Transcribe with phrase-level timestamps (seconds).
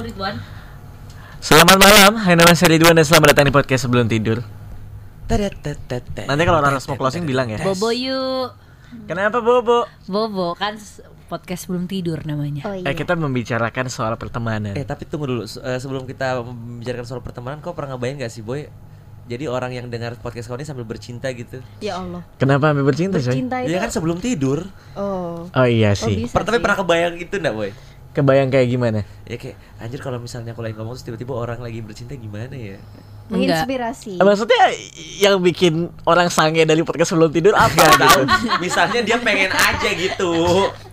[0.00, 0.34] Ridwan.
[1.40, 4.44] Selamat malam, hai nama saya Ridwan dan selamat datang di podcast sebelum tidur.
[5.30, 7.60] Nanti kalau Raras mau closing bilang ya.
[7.60, 8.50] Bobo yuk.
[9.06, 9.86] Kenapa Bobo?
[10.04, 10.74] Bobo kan
[11.30, 12.66] podcast sebelum tidur namanya.
[12.66, 12.84] Oh iya.
[12.84, 14.74] Eh kita membicarakan soal pertemanan.
[14.74, 18.42] Eh tapi tunggu dulu Se- sebelum kita membicarakan soal pertemanan, kau pernah ngebayang gak sih
[18.42, 18.66] boy?
[19.30, 21.62] Jadi orang yang dengar podcast kau ini sambil bercinta gitu.
[21.78, 22.26] Ya Allah.
[22.34, 23.30] Kenapa sampai bercinta coy?
[23.30, 23.70] Bercinta itu.
[23.70, 24.66] Iya kan sebelum tidur.
[24.92, 25.46] Oh.
[25.46, 26.26] Oh iya Oh, sih.
[26.26, 26.62] Per- tapi sih.
[26.66, 27.70] pernah kebayang gitu enggak boy?
[28.10, 29.00] Kebayang kayak gimana?
[29.22, 32.78] Ya kayak anjir kalau misalnya aku lagi ngomong terus tiba-tiba orang lagi bercinta gimana ya?
[33.30, 34.18] Menginspirasi.
[34.18, 34.74] Maksudnya
[35.22, 38.26] yang bikin orang sange dari podcast sebelum tidur apa gitu?
[38.58, 40.34] misalnya dia pengen aja gitu.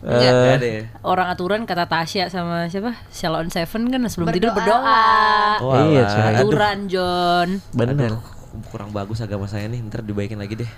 [0.06, 0.62] Enggak.
[0.62, 0.82] Ada ya.
[1.02, 2.94] Orang aturan kata Tasya sama siapa?
[3.09, 4.78] Shalon Seven kan sebelum tidur Berdoa.
[4.78, 5.02] berdoa.
[5.66, 6.06] Oh, Iya.
[6.38, 7.48] Aturan John.
[7.73, 8.14] Bener.
[8.14, 8.22] Aduh,
[8.70, 10.70] kurang bagus agama saya nih, ntar dibaikin lagi deh.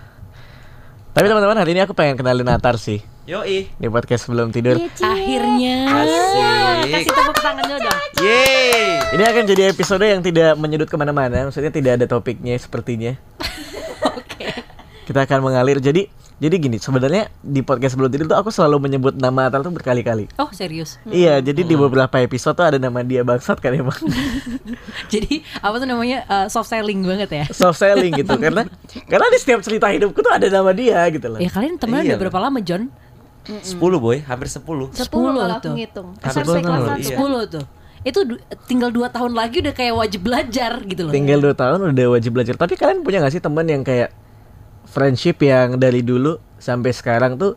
[1.12, 3.70] Tapi teman-teman hari ini aku pengen kenalin Natar sih Yoi.
[3.78, 4.74] di podcast sebelum tidur.
[4.74, 5.06] Iya, Cie.
[5.06, 5.78] Akhirnya.
[5.86, 6.90] Asik.
[6.90, 8.00] Kasih tepuk tangannya dong.
[8.26, 8.90] Yeay.
[9.14, 13.14] Ini akan jadi episode yang tidak menyudut ke mana-mana, maksudnya tidak ada topiknya sepertinya.
[14.18, 14.50] Oke.
[15.06, 15.78] Kita akan mengalir.
[15.78, 16.10] Jadi,
[16.42, 20.26] jadi gini, sebenarnya di podcast sebelum tidur tuh aku selalu menyebut nama Atal tuh berkali-kali.
[20.42, 20.98] Oh serius.
[21.06, 23.94] Iya, jadi di beberapa episode tuh ada nama dia bangsat kan emang.
[25.14, 27.46] Jadi apa tuh namanya uh, soft selling banget ya?
[27.50, 28.66] Soft selling gitu karena
[29.06, 31.40] karena di setiap cerita hidupku tuh ada nama dia gitu loh.
[31.42, 32.94] Ya kalian temenan Iya, udah berapa lama John?
[33.46, 34.58] 10 boy, hampir 10.
[34.58, 35.58] Sepuluh Sepuluh kalau tuh.
[35.66, 36.08] aku ngitung.
[36.18, 37.08] Sepuluh SMP kelas iya.
[37.08, 37.66] Sepuluh tuh.
[38.00, 41.12] Itu du- tinggal 2 tahun lagi udah kayak wajib belajar gitu loh.
[41.12, 42.56] Tinggal 2 tahun udah wajib belajar.
[42.56, 44.12] Tapi kalian punya gak sih teman yang kayak
[44.86, 47.54] friendship yang dari dulu sampai sekarang tuh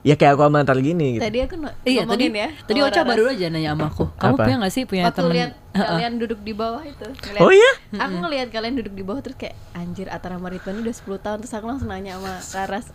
[0.00, 1.22] ya kayak aku sama Atal gini gitu.
[1.22, 2.48] Tadi aku no- Iya tadi ya.
[2.60, 3.08] tadi Ocha Raras.
[3.08, 4.04] baru aja nanya sama aku.
[4.12, 4.42] Kamu Apa?
[4.42, 5.32] punya gak sih punya temen?
[5.32, 5.88] lihat Heeh.
[5.88, 7.06] kalian duduk di bawah itu.
[7.08, 7.72] ngeliat- Oh iya?
[7.96, 11.36] Aku ngelihat kalian duduk di bawah terus kayak anjir Atara sama Ridwan udah 10 tahun
[11.40, 12.86] terus aku langsung nanya sama Raras.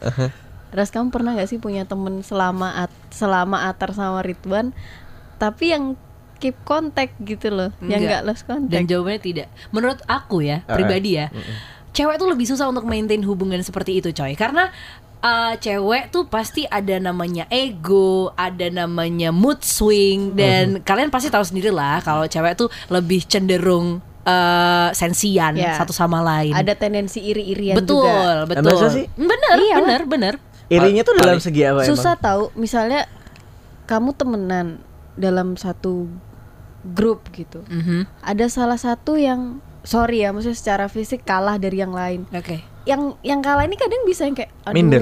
[0.68, 4.76] Raras kamu pernah gak sih punya temen selama at selama Atar sama Ridwan
[5.36, 5.94] tapi yang
[6.38, 8.22] keep kontak gitu loh, yang Enggak.
[8.22, 8.86] nggak lost Dan contact.
[8.86, 9.48] jawabannya tidak.
[9.70, 11.34] Menurut aku ya, Ah, pribadi ya.
[11.90, 14.38] Cewek tuh lebih susah untuk maintain hubungan seperti itu, coy.
[14.38, 14.70] Karena
[15.20, 21.42] uh, cewek tuh pasti ada namanya ego, ada namanya mood swing dan kalian pasti tahu
[21.42, 25.74] sendiri lah kalau cewek tuh lebih cenderung uh, sensian Ya.
[25.74, 26.54] satu sama lain.
[26.54, 28.46] Ada tendensi iri-irian betul, juga.
[28.46, 28.78] betul.
[28.94, 29.06] Sih?
[29.18, 30.34] Bener, Iya bener, bener.
[30.68, 32.24] Irinya tuh dalam segi apa Susah emang?
[32.24, 33.08] tahu, misalnya
[33.88, 34.68] kamu temenan
[35.16, 36.12] dalam satu
[36.84, 37.64] grup gitu.
[37.68, 38.08] Mhm.
[38.22, 42.28] Ada salah satu yang sorry ya, maksudnya secara fisik kalah dari yang lain.
[42.36, 42.64] Oke.
[42.88, 45.02] Yang yang kalah ini kadang bisa yang kayak aduh, Minder.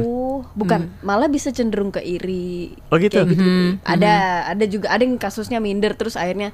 [0.57, 2.73] bukan, malah bisa cenderung ke iri.
[2.89, 3.21] Oh gitu?
[3.21, 3.45] Kayak gitu.
[3.45, 4.13] Mhm, Ada
[4.53, 6.49] ada juga ada yang kasusnya minder terus akhirnya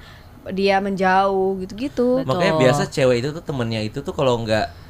[0.51, 2.23] dia menjauh gitu-gitu.
[2.27, 4.80] Makanya biasa cewek itu tuh temennya itu tuh kalau nggak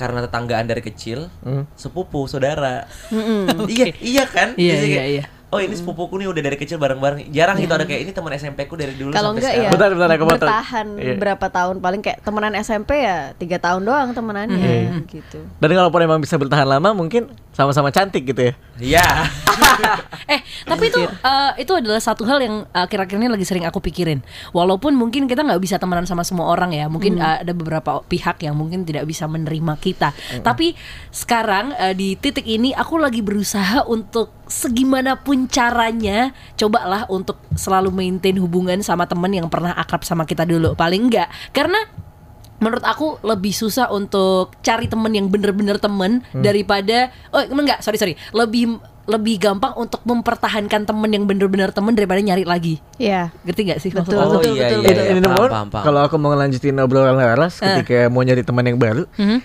[0.00, 1.68] karena tetanggaan dari kecil, Hmm.
[1.76, 2.88] sepupu, saudara.
[3.12, 3.52] Mm-mm.
[3.68, 4.56] Iya, iya kan?
[4.56, 5.24] Iya, iya, kayak, iya.
[5.50, 7.26] Oh ini sepupuku nih udah dari kecil bareng-bareng.
[7.28, 9.72] Jarang gitu ada kayak ini teman SMP ku dari dulu Kalau sampai enggak ya sekarang.
[9.74, 10.30] Bentar, bentar, potong.
[10.38, 11.14] bertahan Iya.
[11.18, 15.42] berapa tahun paling kayak temenan SMP ya tiga tahun doang temenannya gitu.
[15.58, 18.54] Dan kalaupun emang bisa bertahan lama mungkin sama-sama cantik gitu ya.
[18.80, 19.06] Iya.
[20.34, 23.84] eh tapi itu eh, itu adalah satu hal yang eh, akhir-akhir ini lagi sering aku
[23.84, 24.24] pikirin.
[24.56, 28.40] Walaupun mungkin kita nggak bisa temenan sama semua orang ya mungkin eh, ada beberapa pihak
[28.40, 30.16] yang mungkin tidak bisa menerima kita.
[30.40, 30.72] Tapi
[31.12, 38.34] sekarang eh, di titik ini aku lagi berusaha untuk segimanapun caranya cobalah untuk selalu maintain
[38.40, 40.72] hubungan sama temen yang pernah akrab sama kita dulu.
[40.72, 41.78] Paling enggak karena
[42.60, 48.14] menurut aku lebih susah untuk cari temen yang bener-bener temen daripada oh enggak sorry sorry
[48.30, 53.34] lebih lebih gampang untuk mempertahankan temen yang bener-bener temen daripada nyari lagi Iya.
[53.42, 54.28] ngerti gak sih maksud Betul, aku?
[54.28, 55.02] Oh, betul, iya, betul, iya, betul.
[55.02, 55.58] iya.
[55.58, 59.38] ini kalau aku mau ngelanjutin obrolan Laras ketika mau nyari teman yang baru, Mhm.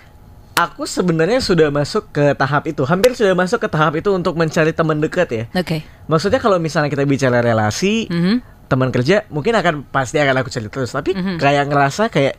[0.54, 4.70] aku sebenarnya sudah masuk ke tahap itu, hampir sudah masuk ke tahap itu untuk mencari
[4.70, 5.44] teman dekat ya.
[5.52, 5.82] Oke.
[6.06, 8.46] Maksudnya kalau misalnya kita bicara relasi, Mhm.
[8.66, 11.38] teman kerja mungkin akan pasti akan aku cari terus, tapi Mhm.
[11.38, 12.38] kayak ngerasa kayak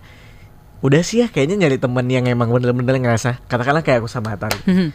[0.84, 4.60] udah sih ya kayaknya nyari teman yang emang bener-bener ngerasa katakanlah kayak aku sama Atari.
[4.68, 4.88] Mhm.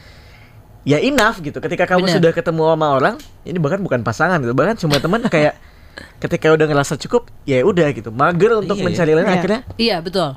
[0.81, 1.61] Ya enough gitu.
[1.61, 2.15] Ketika kamu Bener.
[2.17, 3.15] sudah ketemu sama orang,
[3.45, 5.53] ini bahkan bukan pasangan gitu, bahkan cuma teman kayak
[6.17, 8.09] ketika udah ngerasa cukup, ya udah gitu.
[8.09, 9.35] Mager untuk Iya, mencari lain iya.
[9.37, 10.29] akhirnya Iya betul.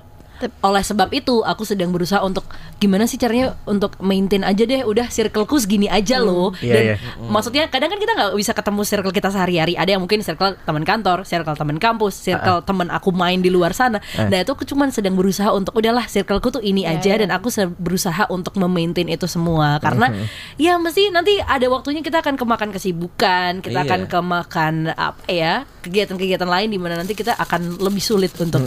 [0.60, 2.44] Oleh sebab itu aku sedang berusaha untuk
[2.76, 6.96] gimana sih caranya untuk maintain aja deh udah circleku segini aja loh Iya, dan iya.
[7.22, 10.82] maksudnya kadang kan kita nggak bisa ketemu circle kita sehari-hari ada yang mungkin circle teman
[10.82, 14.26] kantor circle teman kampus circle teman aku main di luar sana Ah.
[14.26, 17.20] nah itu aku cuman sedang berusaha untuk udahlah circleku tuh ini Iya, aja iya.
[17.20, 20.24] dan aku berusaha untuk memaintain itu semua karena Mhm.
[20.56, 23.86] ya mesti nanti ada waktunya kita akan kemakan kesibukan kita Iya.
[23.86, 28.60] akan kemakan apa ya kegiatan-kegiatan lain di mana nanti kita akan lebih sulit untuk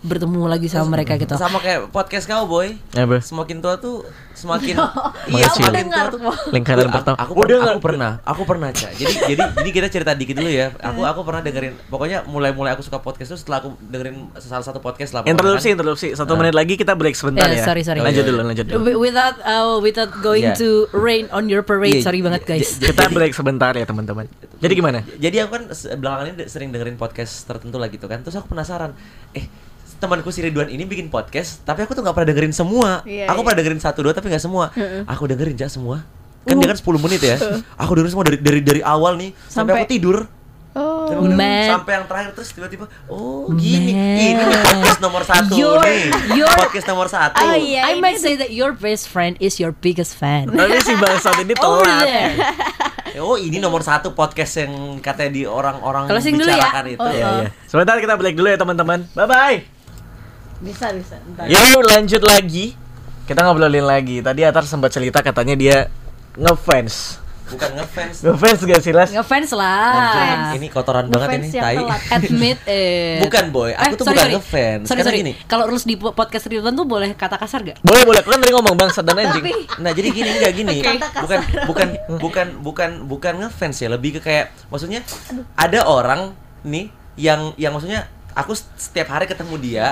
[0.00, 1.34] bertemu lagi sama mereka kayak gitu.
[1.36, 2.74] Sama kayak podcast kau boy.
[2.92, 3.18] Apa?
[3.18, 4.02] Semakin tua tuh
[4.34, 4.74] semakin
[5.54, 6.20] semakin tua tuh.
[6.50, 7.16] Lingkaran Aku- pertama.
[7.16, 8.90] Aku, dia aku nggak- pernah, aku pernah cak.
[8.92, 10.74] Jadi jadi jadi kita cerita dikit dulu ya.
[10.76, 11.74] Aku aku pernah dengerin.
[11.86, 15.22] Pokoknya mulai mulai aku suka podcast tuh setelah aku dengerin salah satu podcast lah.
[15.24, 15.78] Interupsi, kan.
[15.78, 16.06] interupsi.
[16.12, 17.64] Satu menit lagi kita break sebentar Eh, ya.
[17.64, 18.00] sorry, sorry.
[18.00, 18.48] Lanjut iya, dulu, iya.
[18.48, 18.78] lanjut dulu.
[18.84, 20.56] Wi- Without uh, without going Iya.
[20.56, 22.76] to rain on your parade, Iya, sorry banget guys.
[22.76, 24.26] Kita break sebentar ya teman-teman.
[24.56, 25.04] Jadi gimana?
[25.14, 25.62] Jadi aku kan
[25.94, 28.20] belakangan ini sering dengerin podcast tertentu lah gitu kan.
[28.20, 28.96] Terus aku penasaran,
[29.32, 29.46] eh
[30.04, 33.00] temanku si Ridwan ini bikin podcast, tapi aku tuh nggak pernah dengerin semua.
[33.02, 33.44] Iya, aku iya.
[33.48, 34.68] pernah dengerin satu dua tapi nggak semua.
[35.08, 36.04] Aku dengerin aja semua.
[36.44, 37.40] Kan dia kan 10 menit ya.
[37.80, 40.18] Aku dengerin semua dari dari dari awal nih sampai, Sampai- aku tidur.
[40.74, 41.06] Oh.
[41.22, 41.70] Man.
[41.70, 44.18] sampai yang terakhir terus tiba-tiba oh gini Man.
[44.18, 47.86] ini podcast nomor satu Your- nih your- podcast nomor satu Oh, iya.
[47.86, 50.50] I ini might say that your best friend is your biggest fan.
[50.50, 52.02] Tapi si bangsat ini Over telat.
[52.02, 52.34] there.
[53.22, 56.58] oh ini nomor satu podcast yang katanya di orang-orang Closing dulu ya.
[56.58, 57.34] bicarakan itu Oh, Iya, oh.
[57.38, 57.48] iya.
[57.70, 58.98] Sebentar kita break dulu ya teman-teman.
[59.14, 59.58] Bye bye.
[60.64, 61.16] Bisa bisa.
[61.28, 61.44] Ntar.
[61.46, 62.72] Yuk lanjut lagi.
[63.24, 64.18] Kita ngobrolin lagi.
[64.18, 65.76] Tadi Atar sempat cerita katanya dia
[66.34, 67.20] ngefans.
[67.44, 69.12] bukan ngefans Ngefans gak sih Las?
[69.12, 70.56] Ngefans lah.
[70.56, 71.76] ini kotoran banget Ngefans ini yang tai.
[72.10, 73.76] Admit eh Bukan, Boy.
[73.76, 74.88] Aku tuh bukan ngefans.
[74.88, 75.20] Sorry, Karena sorry.
[75.20, 75.32] gini.
[75.44, 77.84] Kalau rules di po- podcast Ridwan tuh boleh kata kasar gak?
[77.84, 78.24] Boleh boleh.
[78.24, 79.44] Aku kan tadi ngomong bangsat dan anjing.
[79.76, 80.96] Nah jadi gini enggak gini Oke.
[81.20, 81.38] bukan
[81.68, 85.04] bukan bukan bukan bukan ngefans ya lebih ke kayak maksudnya
[85.54, 86.32] ada orang
[86.64, 89.86] nih yang yang maksudnya aku setiap hari ketemu dia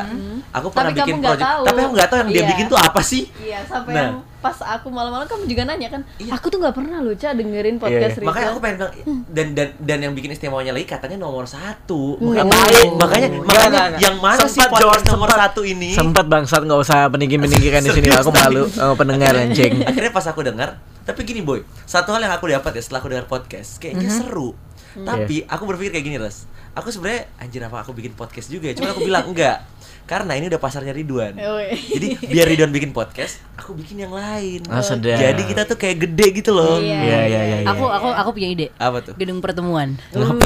[0.51, 1.63] aku pernah Tapi bikin project tahu.
[1.63, 2.51] tapi aku nggak tahu yang dia Iya.
[2.51, 4.03] bikin tuh apa sih Iya sampai Nah.
[4.05, 7.75] yang pas aku malam-malam kamu juga nanya kan Aku tuh nggak pernah loh Ca dengerin
[7.75, 7.81] Iya.
[7.81, 8.93] podcast Ridwan makanya aku pengen bilang
[9.29, 12.99] dan dan dan yang bikin istimewanya lagi katanya nomor satu makanya tahu.
[12.99, 14.01] makanya Nggak, makanya nggak.
[14.01, 15.43] yang mana sih Sempat, podcast John, nomor sempat.
[15.45, 18.09] satu ini Sempat bangsat nggak usah peninggi-peninggikan di sini.
[18.13, 19.83] Aku malu sama pendengar anjing.
[19.83, 20.69] akhirnya pas aku dengar
[21.01, 24.19] tapi gini boy satu hal yang aku dapat ya setelah aku dengar podcast kayaknya Mhm.
[24.21, 24.51] seru
[24.99, 28.75] tapi aku berpikir kayak gini res aku sebenarnya anjir apa aku bikin podcast juga ya
[28.75, 29.61] cuma aku bilang enggak
[30.03, 31.77] karena ini udah pasarnya Ridwan Oh, iya.
[31.77, 35.15] jadi biar Ridwan bikin podcast aku bikin yang lain Ah, sedap.
[35.15, 36.97] jadi kita tuh kayak gede gitu loh Iya.
[36.99, 37.57] Iya iya iya.
[37.61, 37.69] iya.
[37.69, 38.67] Aku aku aku punya ide.
[38.75, 39.95] apa tuh Gedung pertemuan.
[40.11, 40.41] Kenapa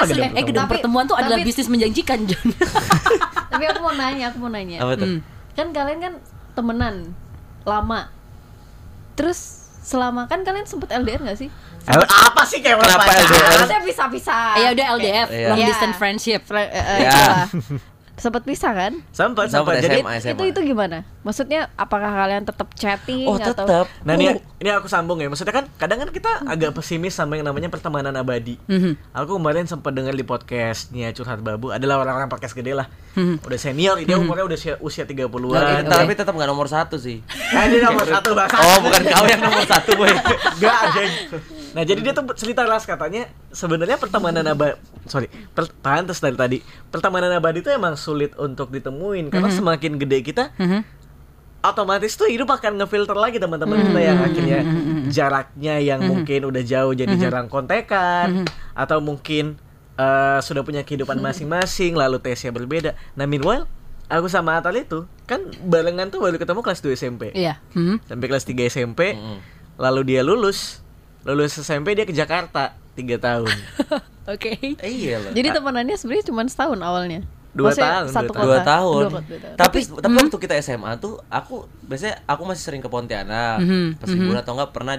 [0.00, 0.68] eh, asli, gedung eh, gedung pertemuan?
[0.70, 2.46] pertemuan tuh adalah Tapi- bisnis menjanjikan, John.
[3.52, 5.20] Tapi aku mau nanya, aku mau nanya apa tuh Hmm.
[5.52, 6.12] Kan kalian kan
[6.52, 6.94] temenan
[7.62, 8.08] lama
[9.14, 11.52] Terus selama kan kalian sempet LDR gak sih?
[11.84, 13.20] El- apa sih kayak Kenapa pacaran?
[13.20, 13.44] LDR?
[13.52, 15.48] Maksudnya bisa-bisa ya udah LDF, Iya.
[15.52, 15.68] long Iya.
[15.68, 16.40] distance friendship.
[16.42, 17.44] Fre- eh, eh,
[18.14, 18.92] Sempet pisah kan?
[19.10, 19.84] Sempat Sampai sempat.
[19.84, 20.32] Jadi SMA, SMA.
[20.32, 21.02] Itu itu gimana?
[21.20, 24.28] Maksudnya apakah kalian tetap chatting oh atau tetap Nah ini,
[24.58, 28.12] ini aku sambung ya Maksudnya kan kadang kan kita agak pesimis sama yang namanya pertemanan
[28.12, 29.10] abadi Mhm.
[29.10, 33.40] Aku kemarin sempat dengar di podcastnya Curhat Babu Adalah orang-orang podcast gede lah Mhm.
[33.40, 35.86] Udah senior, dia umurnya udah usia, usia 30-an Oke, oke.
[35.88, 39.38] tapi tetap nggak nomor satu sih Nah ini nomor satu bahkan oh bukan kau yang
[39.40, 40.10] nomor satu boy
[40.54, 41.10] Enggak anjing.
[41.72, 44.74] Nah jadi dia tuh cerita ras katanya Sebenarnya pertemanan abadi
[45.04, 46.58] Sorry, per, pantes dari tadi
[46.88, 50.84] Pertemanan abadi itu emang sulit untuk ditemuin Karena semakin gede kita Mhm.
[51.60, 54.60] otomatis tuh hidup akan ngefilter lagi teman-teman kita yang akhirnya
[55.08, 59.56] jaraknya yang mungkin udah jauh jadi jarang kontekan atau mungkin
[59.94, 62.92] eh, sudah punya kehidupan masing-masing lalu tesnya berbeda.
[63.14, 63.64] Nah meanwhile
[64.06, 67.56] aku sama Atal itu kan barengan tuh baru ketemu kelas 2 SMP Iya.
[68.04, 69.38] Sampai kelas 3 SMP Mm-mm.
[69.76, 70.84] lalu dia lulus.
[71.22, 73.48] Lulus SMP dia ke Jakarta tiga tahun.
[74.26, 74.56] Oke.
[74.60, 75.32] Eh, iya loh.
[75.32, 77.24] Jadi temenannya sebenarnya cuma setahun awalnya.
[77.54, 79.02] Dua Maksudnya tahun, satu dua tahun.
[79.06, 79.54] Dua tahun.
[79.54, 84.10] Tapi tapi waktu kita SMA tuh aku biasanya aku masih sering ke Pontianak Mhm, pas
[84.10, 84.94] liburan atau enggak pernah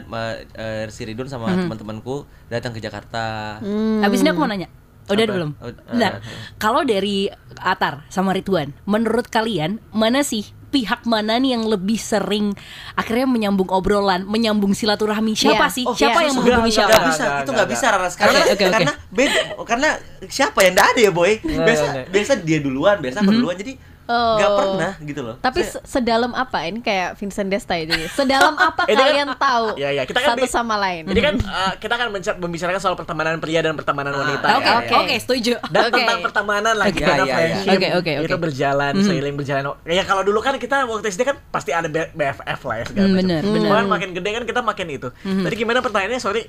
[0.56, 3.60] eh, si Ridun sama teman-temanku datang ke Jakarta.
[4.00, 4.72] Habis ini aku mau nanya.
[5.06, 5.34] Udah Apa?
[5.38, 5.52] belum?
[5.94, 6.18] Nah,
[6.58, 7.30] kalau dari
[7.62, 12.52] Atar sama Ridwan, menurut kalian mana sih pihak mana nih yang lebih sering
[13.00, 15.32] akhirnya menyambung obrolan, menyambung silaturahmi?
[15.32, 15.76] Siapa Iya.
[15.80, 15.84] sih?
[15.88, 16.28] Oh, siapa iya.
[16.28, 16.92] yang menghubungi enggak, siapa?
[16.92, 18.66] Gak Enggak, bisa, enggak, itu enggak, nggak bisa Raras karena oke, oke.
[18.76, 19.90] karena beda karena
[20.28, 21.32] siapa yang enggak ada ya boy.
[21.40, 23.74] Biasa biasa dia duluan, biasa aku duluan jadi
[24.06, 24.38] Oh.
[24.38, 25.36] nggak pernah gitu loh.
[25.36, 28.06] Tapi Saya- se- sedalam apa ini kayak Vincent Desta ya jadi.
[28.08, 31.04] Sedalam apa Ini kan- kalian tahu Iya, iya, kita kan satu sama lain?
[31.06, 34.62] jadi kan eh, kita kan menca- membicarakan soal pertemanan pria dan pertemanan Ah, wanita Oke,
[34.62, 34.74] ya.
[34.76, 34.96] oke, Oke.
[35.02, 35.54] oke, setuju.
[35.68, 35.98] dan Oke.
[35.98, 37.74] tentang pertemanan lagi karena Ya, ya, ya.
[37.74, 38.12] oke, oke.
[38.24, 42.60] itu berjalan seiring berjalan ya kalau dulu kan kita waktu SD kan pasti ada BFF
[42.62, 43.62] lah ya segala Hmm, macam bener, bener.
[43.66, 46.46] Cuman makin gede kan kita makin itu tadi gimana pertanyaannya sorry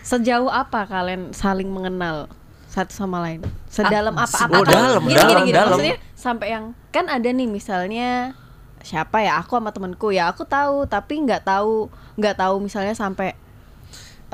[0.00, 2.28] Sejauh apa kalian saling mengenal
[2.74, 3.38] satu sama lain?
[3.70, 4.34] Sedalam apa?
[4.34, 4.50] Apa?
[4.50, 5.54] Oh, dalam, gini, dalam, gini, gini.
[5.54, 5.70] dalam.
[5.78, 8.34] Maksudnya sampai yang kan ada nih misalnya
[8.82, 9.38] siapa ya?
[9.38, 11.86] Aku sama temanku ya aku tahu tapi nggak tahu
[12.18, 13.38] nggak tahu misalnya sampai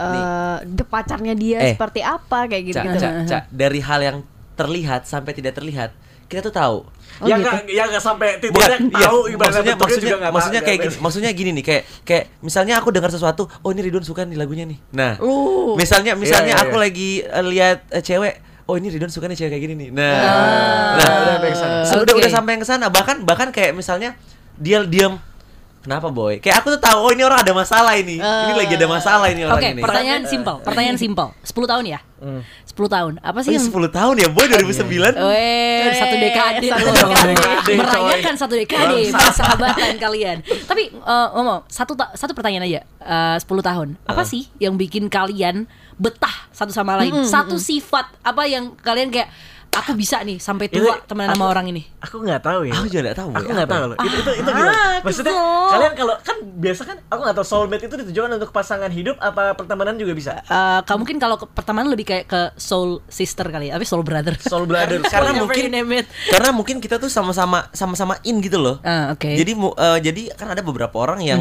[0.00, 1.76] eh de- pacarnya dia Eh.
[1.76, 2.98] seperti apa kayak gitu Cak, gitu.
[3.04, 4.18] Cak, Cak, dari hal yang
[4.56, 5.92] terlihat sampai tidak terlihat,
[6.24, 6.78] kita tuh tahu.
[7.20, 7.44] Oh, ya gitu.
[7.44, 10.78] nggak ya nggak sampai Bukan, titiknya iya, tahu ibaratnya maksudnya maksudnya juga nggak maksudnya kayak
[10.80, 14.40] gini, maksudnya gini nih kayak kayak misalnya aku dengar sesuatu, oh ini Ridwan suka nih
[14.40, 14.78] lagunya nih.
[14.96, 15.76] Nah, Uh.
[15.76, 16.84] misalnya misalnya Iya, iya, aku iya.
[16.88, 18.34] lagi eh, lihat eh, cewek,
[18.64, 19.88] oh ini Ridwan suka nih cewek kayak gini nih.
[19.92, 22.00] Nah, Nah, nah, udah make sana.
[22.00, 22.86] Udah udah sampai yang ke sana.
[22.88, 24.16] Bahkan bahkan kayak misalnya
[24.56, 25.20] dia diam
[25.80, 26.36] Kenapa boy?
[26.38, 28.20] Kayak aku tuh tahu oh ini orang ada masalah ini.
[28.20, 29.80] ini lagi ada masalah ini orang Oke, ini.
[29.80, 30.60] pertanyaan simpel.
[30.60, 31.32] Pertanyaan simpel.
[31.40, 32.00] 10 tahun ya?
[32.20, 32.36] 10
[32.76, 33.12] tahun.
[33.18, 35.16] Apa Oh, sih ini yang 10 tahun ya boy 2009.
[35.16, 36.92] Weh, satu dekade satu
[37.26, 37.72] dekade.
[37.74, 40.36] Merayakan satu dekade persahabatan kalian.
[40.44, 42.80] Tapi eh, ngomong satu ta- satu pertanyaan aja.
[43.00, 43.88] Eh, 10 tahun.
[44.04, 45.64] Apa sih yang bikin kalian
[45.96, 47.24] betah satu sama lain?
[47.24, 49.32] Satu sifat apa yang kalian kayak
[49.70, 51.82] aku bisa nih sampai tua Itu- temenan sama orang ini.
[52.00, 52.74] Aku nggak tahu ya.
[52.74, 53.30] Aku juga nggak tahu.
[53.32, 53.96] Aku nggak Apa tahu loh.
[53.98, 54.72] Itu itu itu gimana?
[54.72, 55.68] Ah, Maksudnya kesel.
[55.70, 59.54] kalian kalau kan biasa kan aku nggak tahu soulmate itu ditujukan untuk pasangan hidup apa
[59.54, 60.32] pertemanan juga bisa.
[60.40, 64.02] Eh, kamu mungkin kalau ke pertemanan lebih kayak ke soul sister kali ya, tapi soul
[64.02, 64.34] brother.
[64.36, 64.98] Soul brother.
[65.06, 65.70] Karena mungkin
[66.26, 68.82] karena mungkin kita tuh sama-sama sama-sama in gitu loh.
[68.82, 69.30] Ah, oke.
[69.30, 71.40] Jadi mu- eh, jadi kan ada beberapa orang yang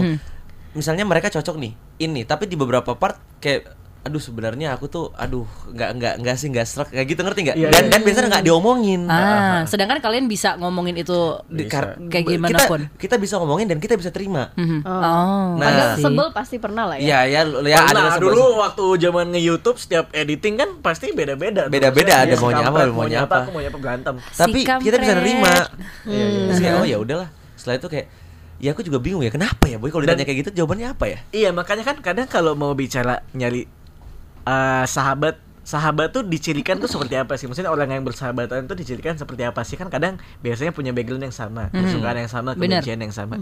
[0.70, 5.44] misalnya mereka cocok nih ini, tapi di beberapa part kayak aduh sebenarnya aku tuh aduh
[5.76, 7.58] nggak nggak nggak sih nggak serak kayak gitu ngerti nggak?
[7.60, 7.92] Iya, dan iya.
[7.92, 9.02] dan biasanya nggak diomongin.
[9.12, 12.00] Ah, sedangkan kalian bisa ngomongin itu Bisa.
[12.08, 12.82] Kayak kita, gimana pun.
[12.96, 14.56] kita bisa ngomongin dan kita bisa terima.
[14.56, 14.88] Mhm.
[14.88, 14.92] Oh.
[15.04, 15.68] Oh, Nah.
[15.68, 17.04] Agak sebel pasti pernah lah ya.
[17.04, 21.68] Iya ya ya ada nah, dulu waktu zaman nge-YouTube setiap editing kan pasti beda-beda.
[21.68, 21.72] tuh.
[21.76, 23.38] Beda-beda, Maksudnya ada dia maunya apa, maunya apa.
[23.44, 24.16] Aku maunya apa berantem.
[24.32, 25.14] tapi Si kita bisa.
[25.20, 25.60] Iya,
[26.08, 27.30] iya, Terus kayak, oh ya udahlah.
[27.60, 28.08] Setelah itu kayak
[28.60, 31.20] ya aku juga bingung ya kenapa ya boy kalau ditanya kayak gitu jawabannya apa ya?
[31.32, 33.79] Iya, makanya kan kadang kalau mau bicara nyari
[34.48, 37.46] eh, sahabat sahabat tuh dicirikan tuh seperti apa sih?
[37.46, 39.78] Maksudnya orang yang bersahabatan tuh dicirikan seperti apa sih?
[39.78, 43.38] Kan kadang biasanya punya background yang sama, kesukaan yang sama, kebencian yang sama.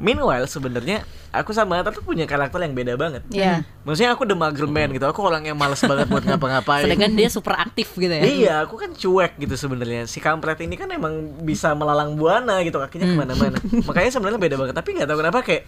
[0.00, 3.20] Meanwhile sebenarnya aku sama Atta tuh punya karakter yang beda banget.
[3.28, 3.68] Iya.
[3.84, 5.04] Maksudnya aku the mager man gitu.
[5.04, 6.88] Aku orang yang males banget buat ngapa-ngapain.
[6.88, 8.24] Sedangkan dia super aktif gitu ya.
[8.24, 10.08] Iya, aku kan cuek gitu sebenarnya.
[10.08, 13.60] Si kampret ini kan emang bisa melalang buana gitu kakinya ke mana-mana.
[13.60, 14.74] Makanya sebenarnya beda banget.
[14.80, 15.62] Tapi nggak tahu kenapa kayak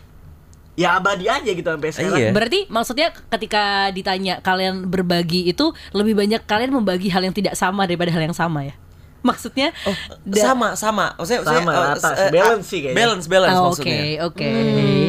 [0.72, 2.16] ya abadi aja gitu sampai sekarang.
[2.16, 2.30] Iya.
[2.32, 7.84] Berarti maksudnya ketika ditanya kalian berbagi itu lebih banyak kalian membagi hal yang tidak sama
[7.84, 8.74] daripada hal yang sama ya?
[9.22, 9.94] Maksudnya Oh,
[10.26, 11.14] da- sama sama.
[11.14, 12.30] Maksudnya, Sama, maksudnya, eh, rata eh, sih.
[12.32, 12.98] Balance sih kayaknya.
[12.98, 14.02] Balance balance Ah, Oke, maksudnya.
[14.26, 14.50] oke.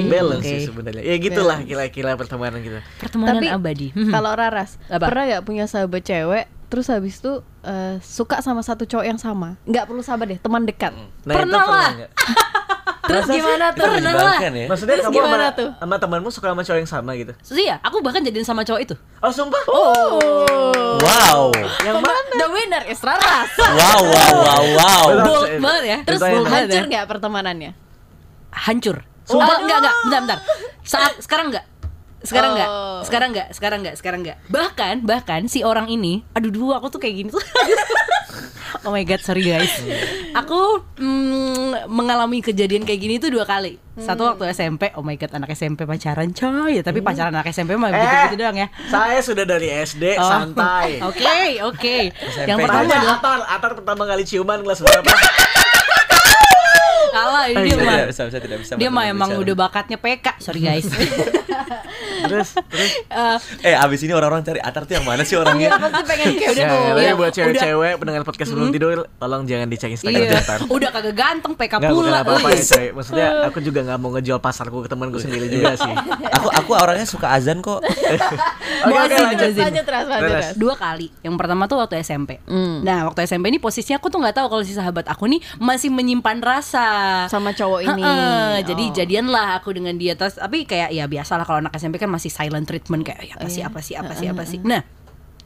[0.06, 0.52] Balance Oke.
[0.52, 1.02] sih sebenarnya.
[1.02, 2.80] Ya gitulah kira-kira pertemanan kita.
[3.00, 3.88] Pertemanan Tapi abadi.
[3.90, 4.12] Hmm.
[4.12, 5.10] kalau Raras Apa?
[5.10, 9.62] pernah nggak punya sahabat cewek terus habis itu eh, suka sama satu cowok yang sama?
[9.70, 10.90] Nggak perlu sahabat deh, teman dekat.
[11.22, 11.90] Nah, Pernah lah.
[13.06, 13.86] Terus gimana tuh?
[13.86, 14.40] Pernah lah.
[14.42, 14.66] Ya.
[14.66, 15.70] Maksudnya Terus kamu sama, gimana tuh?
[15.78, 17.34] sama temanmu suka sama cowok yang sama gitu?
[17.54, 18.96] Iya, aku bahkan jadian sama cowok itu.
[19.22, 19.62] Oh, sumpah?
[19.70, 20.98] Oh.
[20.98, 21.54] Wow.
[21.86, 22.34] Yang mana?
[22.42, 23.54] The winner is Raras.
[23.78, 25.06] Wow wow wow wow.
[25.30, 25.98] Bold banget ya.
[26.10, 27.72] Terus bold Hancur nggak pertemanannya?
[28.50, 29.06] Hancur.
[29.30, 30.40] Sumpah enggak enggak, bentar bentar.
[30.82, 31.70] Saat sekarang enggak.
[32.24, 32.70] Sekarang enggak.
[32.72, 33.02] Oh.
[33.04, 34.38] Sekarang enggak, sekarang enggak, sekarang enggak.
[34.48, 37.44] Bahkan bahkan si orang ini, aduh dulu aku tuh kayak gini tuh.
[38.88, 39.72] oh my god, sorry guys.
[40.34, 43.76] Aku mm, mengalami kejadian kayak gini tuh dua kali.
[43.94, 46.80] Satu waktu SMP, oh my god, anak SMP pacaran coy.
[46.80, 48.68] Ya, tapi pacaran anak SMP mah gitu-gitu doang ya.
[48.90, 50.26] Saya sudah dari SD Oh.
[50.26, 50.98] santai.
[51.10, 51.98] Oke, oke.
[52.48, 52.62] Yang SMP.
[52.64, 55.12] pertama Tanya adalah Atar, Atar pertama kali ciuman kelas berapa?
[57.24, 57.96] Kalah ini dia iya, mah.
[57.96, 58.72] Tidak bisa, bisa tidak bisa.
[58.76, 60.28] Dia mah emang udah bakatnya PK.
[60.44, 60.86] Sorry guys.
[62.28, 62.92] terus, terus.
[63.64, 65.70] Eh, Eh abis ini orang-orang cari Atar tuh yang mana sih Iya orangnya?
[65.80, 66.52] pasti pengen kepo.
[66.54, 67.36] Ya, tapi iya, buat udah.
[67.36, 70.60] cewek-cewek pendengar podcast sebelum tidur, tolong jangan dicek Instagram Iya, Atar.
[70.68, 72.20] udah kagak ganteng PK pula.
[72.24, 72.86] apa-apa ya, coy.
[72.92, 75.94] Maksudnya aku juga nggak mau ngejual pasarku ke temanku sendiri juga sih.
[76.32, 77.80] aku aku orangnya suka azan kok.
[78.84, 79.50] Oke, oke, lanjut.
[79.56, 80.46] Lanjut Ras, lanjut Terus.
[80.46, 80.56] Ras.
[80.56, 81.08] Dua kali.
[81.20, 82.42] Yang pertama tuh waktu SMP.
[82.44, 82.82] Hmm.
[82.82, 85.90] Nah, waktu SMP ini posisinya aku tuh nggak tahu kalau si sahabat aku nih masih
[85.90, 86.86] menyimpan rasa
[87.28, 88.02] Sama cowok ini.
[88.02, 88.94] Heeh, Jadi Oh.
[88.94, 92.28] jadian lah aku dengan dia terus tapi kayak ya biasalah kalau anak SMP kan masih
[92.28, 93.68] silent treatment kayak ya apa sih Iya.
[93.68, 94.60] apa sih apa sih apa sih.
[94.60, 94.82] Nah,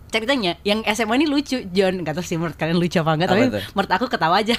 [0.08, 3.36] ceritanya yang SMA ini lucu John nggak tahu sih menurut kalian lucu apa enggak Apa
[3.36, 4.56] tapi menurut aku ketawa aja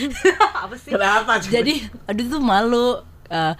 [0.64, 1.40] apa sih Kenapa?
[1.40, 2.88] jadi aduh tuh malu
[3.24, 3.54] Eh,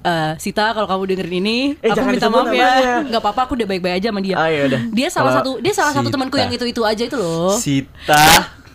[0.00, 3.66] eh, Sita kalau kamu dengerin ini Eh, aku minta maaf ya nggak apa-apa aku udah
[3.66, 4.80] baik-baik aja sama dia udah.
[4.90, 6.14] dia salah satu dia salah satu Sita.
[6.14, 8.26] temanku yang itu itu aja itu loh Sita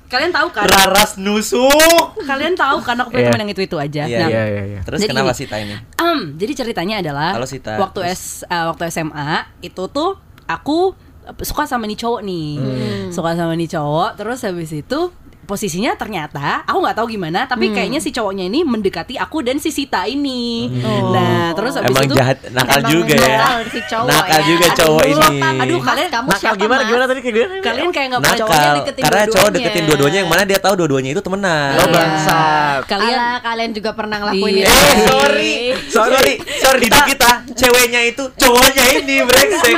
[0.06, 2.22] kalian tahu kan Raras nusuk.
[2.22, 3.30] kalian tahu kan aku punya Iya.
[3.30, 4.80] teman yang itu itu aja Iya, nah Iya, iya, iya.
[4.84, 5.40] Terus Jadi kenapa gini.
[5.40, 5.76] Sita ini?
[5.98, 7.74] Em, jadi ceritanya adalah Halo, Sita.
[7.76, 8.14] waktu Terus?
[8.14, 10.14] S eh, waktu SMA itu tuh
[10.46, 10.94] aku
[11.40, 13.08] suka sama nih cowok nih, Hmm.
[13.10, 14.10] suka sama nih cowok.
[14.14, 15.00] Terus habis itu
[15.44, 17.76] posisinya ternyata aku nggak tahu gimana, tapi Hmm.
[17.76, 20.72] kayaknya si cowoknya ini mendekati aku dan si Sita ini.
[21.10, 21.94] Nah terus habis Hmm.
[21.94, 23.38] Emang itu jahat, nakal Emang juga ya.
[23.38, 24.46] nakal si cowok nakal ya.
[24.46, 25.40] juga cowok aduh, ini.
[25.62, 26.88] aduh, kalian kamu Nakal siapa gimana Mas?
[26.88, 27.54] gimana tadi kayak gimana?
[27.62, 29.56] kalian kayak nggak pernah cowoknya deketin karena cowok dua-duanya.
[29.60, 31.72] deketin dua-duanya yang mana dia tahu dua-duanya itu temenan.
[31.74, 31.94] Oh, Iya.
[31.94, 32.82] bangsat.
[32.86, 34.64] Kalian Alah, kalian juga pernah ngelakuin Iya.
[34.64, 34.74] itu.
[34.74, 35.54] Eh, sorry,
[35.88, 39.76] sorry, sorry, di kita ceweknya itu cowoknya ini brengsek.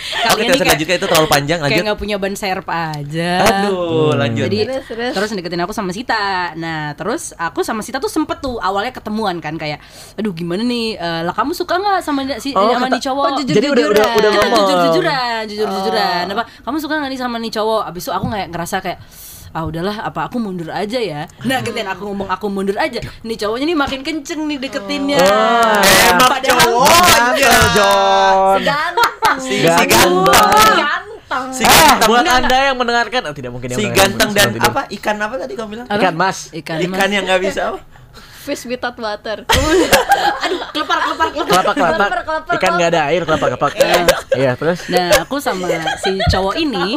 [0.00, 1.84] Kalian Oke, ini terus kayak- lanjutkan itu terlalu panjang, kayak lanjut.
[1.84, 3.32] nggak punya ban serep aja.
[3.42, 4.44] Aduh, lanjut.
[4.46, 5.12] Jadi Terus, terus.
[5.12, 6.26] terus deketin aku sama Sita.
[6.54, 9.78] Nah terus aku sama Sita tuh sempet tuh awalnya ketemuan kan kayak,
[10.14, 10.92] aduh gimana nih?
[10.92, 13.24] eh, lah kamu suka nggak sama si Oh, sama kata- nih cowok?
[13.24, 14.58] oh, jujur- Jadi udah udah udah Kita ngomong.
[14.60, 16.24] jujur jujuran, jujur jujuran.
[16.26, 16.42] Apa?
[16.60, 17.82] Kamu suka nggak nih sama nih cowok?
[17.84, 19.00] Abis itu aku nggak ngerasa kayak
[19.50, 23.34] ah udahlah apa aku mundur aja ya nah ketika aku ngomong aku mundur aja nih
[23.34, 27.50] cowoknya nih makin kenceng nih deketinnya Oh, Enak Padahal- cowoknya.
[27.74, 28.62] John.
[29.40, 29.48] Ganteng.
[29.48, 29.88] Si, si Ganteng.
[29.88, 30.76] ganteng.
[30.76, 31.44] Ganteng.
[31.50, 32.06] Si Ah, ganteng.
[32.06, 34.68] buat anda yang mendengarkan, oh, tidak mungkin yang Si mendengarkan ganteng dan tidur.
[34.68, 34.82] apa?
[34.90, 35.86] Ikan apa tadi kamu bilang?
[35.88, 36.38] Ikan mas.
[36.52, 37.78] ikan, Ikan yang nggak bisa apa?
[38.40, 39.44] Fish without water.
[40.44, 41.96] aduh kelepar kelepar kelepar Kelapa kelapa.
[42.00, 43.66] Kelapa, kelapa, Ikan nggak ada air kelapa kelapa.
[44.32, 44.78] Iya terus.
[44.88, 45.68] Nah, aku sama
[45.98, 46.96] si cowok ini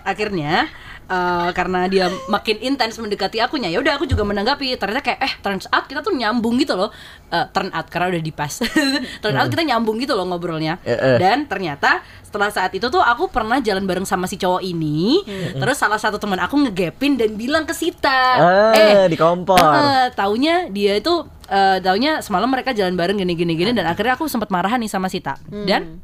[0.00, 0.70] akhirnya
[1.08, 3.68] eh, karena dia makin intens mendekati akunya.
[3.68, 4.76] Ya udah aku juga menanggapi.
[4.76, 6.90] Ternyata kayak eh turns out kita tuh nyambung gitu loh.
[7.30, 8.52] Eh, turn out karena udah di pas.
[9.22, 10.78] Turn out kita nyambung gitu loh ngobrolnya.
[10.84, 11.16] Eh, eh.
[11.18, 15.22] dan ternyata setelah saat itu tuh aku pernah jalan bareng sama si cowok ini.
[15.54, 18.22] Terus salah satu teman aku ngegapin dan bilang ke Sita.
[18.38, 19.58] Ah, di kompor.
[19.58, 24.18] eh, taunya dia itu eh, taunya semalam mereka jalan bareng gini gini gini dan akhirnya
[24.18, 25.38] aku sempat marahan nih sama Sita.
[25.46, 26.02] Dan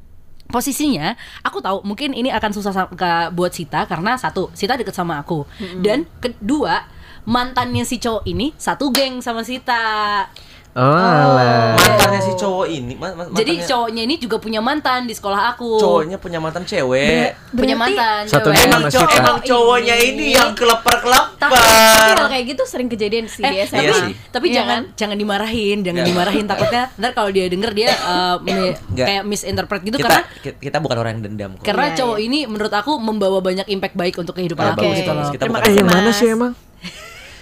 [0.51, 1.15] posisinya
[1.47, 2.91] aku tahu mungkin ini akan susah
[3.33, 5.47] buat Sita karena satu Sita deket sama aku.
[5.81, 6.85] Dan kedua
[7.25, 10.27] mantannya si cowok ini satu geng sama Sita
[10.71, 11.75] Oh, alah.
[11.75, 15.51] Mantannya si cowok ini, ma- ma- jadi mantannya- cowoknya ini juga punya mantan di sekolah
[15.51, 17.35] aku cowoknya punya mantan cewek.
[17.51, 18.65] punya Berarti- mantan Satu cewek.
[18.65, 19.19] Emang, sama cow- Sita.
[19.19, 20.07] emang cowoknya Ini.
[20.09, 21.35] ini yang kelepar-kelepar.
[21.41, 23.83] Tapi tapi kalau kayak gitu sering kejadian sih Eh, SMA.
[23.83, 24.13] Iya sih.
[24.31, 24.95] tapi Iya jangan kan?
[24.97, 26.09] jangan dimarahin, jangan Nggak.
[26.09, 29.07] dimarahin takutnya ntar kalau dia denger dia uh, mi- Nggak.
[29.09, 31.65] kayak misinterpret gitu kita, karena ki- kita bukan orang yang dendam kok.
[31.65, 32.27] karena Iya, cowok iya.
[32.27, 35.27] ini menurut aku membawa banyak impact baik untuk kehidupan Ah, aku bagus, gitu loh.
[35.29, 36.53] Kita Terima Eh kasih yang mana sih emang?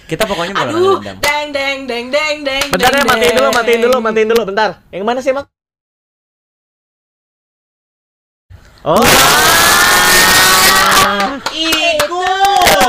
[0.09, 1.17] Kita pokoknya bukan orang Aduh, dendam.
[1.21, 2.65] deng deng deng deng deng.
[2.73, 3.53] Bentar ya deng, matiin dulu, deng.
[3.53, 4.69] matiin dulu, matiin dulu, bentar.
[4.89, 5.45] Yang mana sih emang?
[8.81, 8.97] Oh.
[11.53, 12.25] Iku.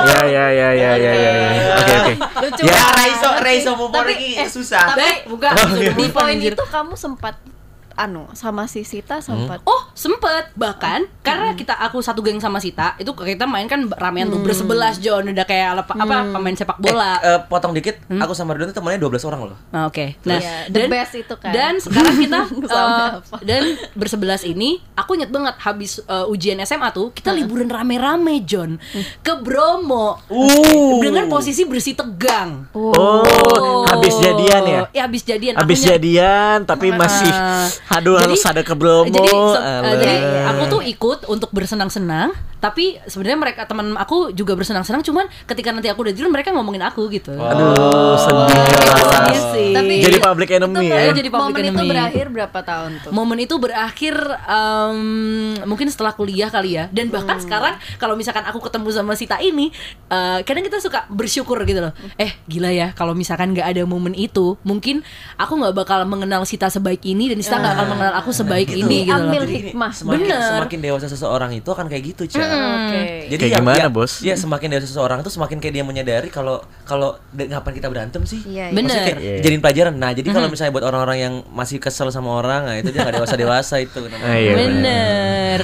[0.01, 1.13] Ya ya ya ya ya ya.
[1.13, 1.73] ya.
[1.77, 2.13] Oke oke.
[2.49, 2.89] Lucu Ya.
[2.97, 3.31] Raiso.
[3.45, 4.97] Raiso Tapi, ini eh, susah.
[4.97, 5.49] Tapi Dek, buka.
[5.77, 7.37] di Di poin itu kamu sempat
[8.01, 12.97] anu sama si Sita sempat Oh sempet bahkan karena kita aku satu geng sama Sita
[12.97, 17.21] itu kita main kan ramean tuh bersebelas John udah kayak apa, apa pemain sepak bola.
[17.21, 19.59] Eh, eh, potong dikit, aku sama Ridwan tuh temannya 12 orang loh.
[19.69, 20.17] Nah, Oke.
[20.25, 21.53] Nah, Iya, the best itu kan.
[21.53, 22.39] Dan sekarang kita
[22.73, 23.37] eh, apa?
[23.45, 28.81] dan bersebelas ini aku inget banget habis eh, ujian SMA tuh kita liburan rame-rame John
[29.21, 30.17] ke Bromo.
[30.33, 31.03] Uh.
[31.03, 32.73] Dengan posisi bersih tegang.
[32.73, 34.81] Oh, habis jadian ya?
[34.95, 35.61] Ya habis jadian.
[35.61, 37.29] Habis jadian tapi masih
[37.91, 39.05] aduh Jadi- harus ada ke Bromo.
[39.05, 40.01] Jadi, se- eh, Alah.
[40.01, 40.15] jadi
[40.47, 45.89] aku tuh ikut untuk bersenang-senang, tapi sebenarnya mereka teman aku juga bersenang-senang, cuman ketika nanti
[45.89, 47.33] aku udah tidur mereka ngomongin aku gitu.
[47.33, 48.61] Aduh, sedih.
[48.69, 49.73] Itu sedih sih.
[49.73, 51.13] Tapi Jadi public enemy itu ya.
[51.17, 51.91] Jadi public momen itu enemy.
[51.91, 53.11] berakhir berapa tahun tuh?
[53.17, 55.01] Momen itu berakhir em,
[55.65, 56.93] mungkin setelah kuliah kali ya.
[56.93, 59.73] Dan bahkan sekarang kalau misalkan aku ketemu sama Sita ini,
[60.13, 61.93] eh, kadang kita suka bersyukur gitu loh.
[62.21, 65.01] Eh gila ya, kalau misalkan nggak ada momen itu, mungkin
[65.41, 68.85] aku nggak bakal mengenal Sita sebaik ini dan Sita nggak akan mengenal aku sebaik gitu.
[68.85, 69.33] ini gitu loh.
[69.81, 69.93] Hikmah.
[69.97, 70.41] Semakin, Bener.
[70.53, 72.45] semakin dewasa seseorang itu akan kayak gitu, Ca.
[72.45, 73.01] Oke.
[73.33, 74.13] Jadi Kayak ya- gimana, ya- Bos?
[74.21, 78.45] Ya semakin dewasa seseorang itu semakin kayak dia menyadari kalau kalau ngapain kita berantem sih?
[78.45, 78.77] Iya, iya.
[78.77, 78.93] Bener.
[78.93, 79.41] Maksudnya kayak iya.
[79.41, 79.95] jadiin pelajaran.
[79.97, 83.17] Nah, jadi kalau misalnya buat orang-orang yang masih kesel sama orang, nah itu dia nggak
[83.17, 84.01] dewasa dewasa itu.
[84.11, 84.27] namanya.
[84.27, 85.61] Ah, iya, Bener.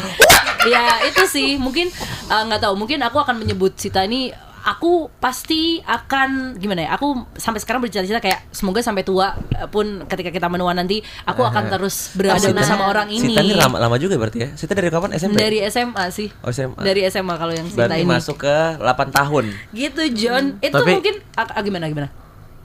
[0.67, 1.87] ya itu sih mungkin
[2.27, 4.35] eh, nggak tahu mungkin aku akan menyebut Sita ini
[4.67, 10.03] aku pasti akan gimana ya aku sampai sekarang bercita-cita kayak semoga sampai tua eh, pun
[10.05, 13.79] ketika kita menua nanti aku akan terus berada Sita- bersama orang ini Sita ini lama,
[13.79, 14.49] lama juga berarti ya?
[14.53, 15.39] Sita dari kapan SMP?
[15.39, 16.83] dari SMA sih Oh, SMA.
[16.83, 18.83] dari SMA kalau yang Sita Berarti ini masuk ke 8
[19.15, 19.45] tahun.
[19.71, 22.09] gitu John itu Tapi- mungkin ah, ah, gimana gimana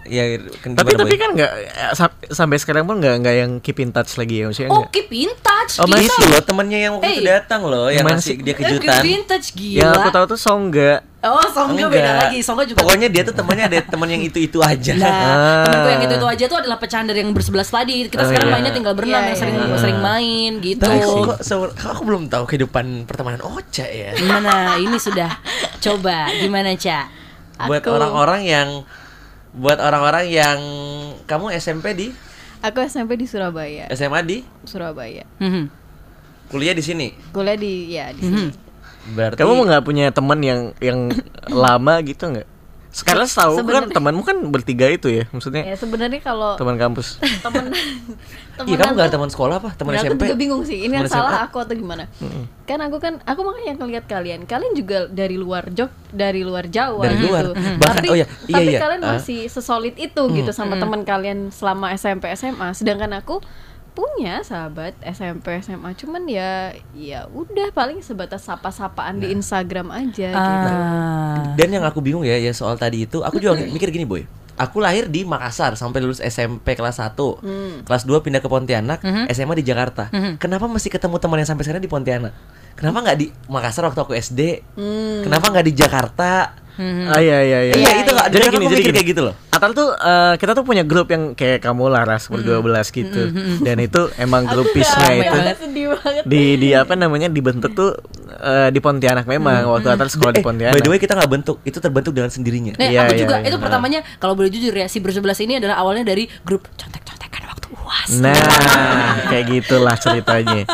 [0.03, 0.23] Ya,
[0.55, 3.89] kan Tapi tapi kan nggak eh, sam- sampai sekarang pun nggak nggak yang keep in
[3.89, 4.89] touch lagi ya maksudnya oh nggak.
[4.91, 6.01] keep in touch Oh, gila.
[6.01, 7.25] itu loh temennya yang waktu itu Eh.
[7.31, 8.41] datang loh yang Gimana ngasih sih?
[8.41, 8.81] dia kejutan.
[8.97, 10.91] keep in touch gila Yang aku tahu tuh Songga.
[11.21, 12.17] oh Songga beda Enggak.
[12.25, 14.91] lagi Songga juga Pokoknya dia tuh temannya ada teman yang itu-itu aja.
[14.95, 15.63] Nah, Ah.
[15.63, 17.95] temenku yang itu itu aja tuh adalah pecahan dari yang bersebelas tadi.
[18.03, 18.53] Kita Oh, sekarang iya.
[18.53, 19.77] mainnya tinggal berenam Iya, yang sering iya.
[19.77, 20.81] sering main gitu.
[20.81, 24.11] Tapi kok, se- kok aku belum tahu kehidupan pertemanan Ocha ya.
[24.11, 24.75] Gimana?
[24.77, 25.29] Ini sudah
[25.79, 27.05] coba gimana, Ca?
[27.61, 28.69] Buat orang-orang yang
[29.51, 30.59] buat orang-orang yang
[31.27, 32.07] kamu SMP di
[32.61, 33.89] Aku SMP di Surabaya.
[33.89, 35.25] SMA di Surabaya.
[35.41, 35.65] Mhm.
[36.53, 37.15] kuliah di sini.
[37.33, 38.51] Kuliah di ya di sini.
[39.17, 41.09] Berarti Kamu mau nggak punya teman yang yang
[41.49, 42.45] lama gitu nggak?
[42.91, 47.23] Sekarang tahu kan temanmu kan bertiga itu ya, maksudnya Ya sebenarnya kalau teman kampus.
[47.45, 47.71] temen
[48.61, 49.69] Iya kamu gak ada teman sekolah apa?
[49.73, 50.21] Teman Ya, SMP?
[50.21, 50.83] Aku juga bingung sih.
[50.83, 52.05] Ini Teman yang salah aku atau gimana?
[52.63, 54.43] Kan aku kan aku makanya ngeliat kalian.
[54.43, 57.27] Kalian juga dari luar Jog, dari luar Jawa Dari gitu.
[57.27, 57.43] luar.
[57.55, 58.79] Bahkan- tapi oh iya, iya, tapi iya.
[58.79, 59.09] kalian Ah.
[59.15, 62.75] masih sesolid itu gitu sama teman kalian selama SMP SMA.
[62.75, 63.39] Sedangkan aku
[63.91, 70.69] punya sahabat SMP SMA cuman ya ya udah paling sebatas sapa-sapaan di Instagram aja gitu.
[70.71, 71.51] Ah.
[71.59, 74.23] Dan yang aku bingung ya, ya soal tadi itu, aku juga mikir gini boy.
[74.55, 77.17] Aku lahir di Makassar sampai lulus SMP kelas 1
[77.81, 79.01] Kelas 2 pindah ke Pontianak,
[79.33, 80.07] SMA di Jakarta.
[80.37, 82.33] Kenapa masih ketemu teman yang sampai sekarang di Pontianak?
[82.77, 84.61] Kenapa nggak di Makassar waktu aku SD?
[85.25, 86.55] Kenapa nggak di Jakarta?
[86.73, 87.73] Ah iya iya iya.
[87.73, 88.95] Iya, itu nggak- jadi gini aku jadi mikir gini.
[88.95, 89.35] kayak gitu loh.
[89.49, 93.29] Atal tuh eh, kita tuh punya grup yang kayak kamu Laras berdua belas gitu.
[93.59, 95.55] Dan itu emang grupisnya Aku itu banget.
[96.23, 97.93] di di apa namanya dibentuk tuh
[98.33, 100.73] eh, di Pontianak memang waktu Atal sekolah di Eh, Pontianak.
[100.73, 102.73] by the way kita nggak bentuk, itu terbentuk dengan sendirinya.
[102.73, 103.47] Nah, Iya, aku iya, juga iya.
[103.47, 107.30] itu pertamanya kalau boleh jujur ya si bersebelas ini adalah awalnya dari grup contek-contekan
[107.71, 108.09] waktu uas.
[108.19, 108.35] Nah,
[109.31, 110.67] kayak gitulah ceritanya.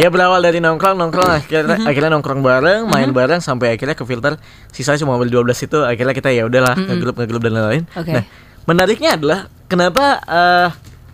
[0.00, 4.40] Ya berawal dari nongkrong, nongkrong akhirnya akhirnya nongkrong bareng, main bareng sampai akhirnya ke filter
[4.72, 7.84] sisanya cuma mobil 12 itu akhirnya kita ya udahlah ngegrup ngegrup dan lain-lain.
[7.92, 8.12] Oke.
[8.16, 8.24] Nah,
[8.64, 10.68] menariknya adalah kenapa eh,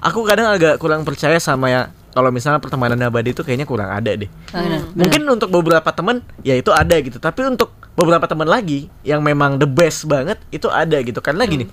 [0.05, 1.83] aku kadang agak kurang percaya sama ya
[2.14, 4.31] kalau misalnya pertemanan abadi itu kayaknya kurang ada deh.
[4.55, 9.18] Benar, Mungkin untuk beberapa teman ya itu ada gitu, tapi untuk beberapa teman lagi yang
[9.18, 11.18] memang the best banget itu ada gitu.
[11.18, 11.66] Karena gini,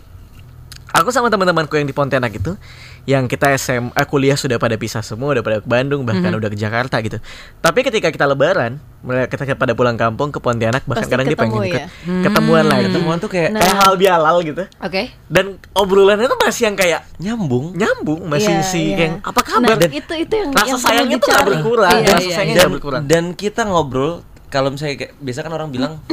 [0.92, 2.56] aku sama teman-temanku yang di Pontianak itu
[3.02, 6.38] yang kita SM eh, kuliah sudah pada pisah semua udah pada ke Bandung bahkan Mhm.
[6.38, 7.18] udah ke Jakarta gitu
[7.58, 11.34] tapi ketika kita lebaran mereka ketika pada pulang kampung ke Pontianak bahkan Pasti kadang dia
[11.36, 11.88] pengen ikut ya?
[12.22, 15.02] ketemuan lagi Ketemuan tuh kayak kayak hal bihalal gitu Oke.
[15.26, 17.74] dan obrolannya tuh masih yang kayak nyambung.
[17.74, 18.98] nyambung masih Iya, sih iya.
[19.00, 22.22] kayak apa kabar Nah, itu itu yang rasa yang sayangnya tuh gak berkurang Iya, rasa
[22.22, 24.14] iya, sayangnya dan, gak berkurang dan kita ngobrol
[24.52, 26.04] kalau misalnya kayak biasa kan orang bilang